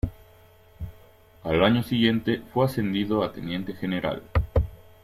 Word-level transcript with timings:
Al 1.43 1.63
año 1.63 1.83
siguiente 1.83 2.41
fue 2.55 2.65
ascendido 2.65 3.21
a 3.21 3.31
teniente 3.31 3.73
general. 3.73 4.23